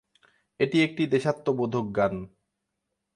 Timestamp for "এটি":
0.59-0.77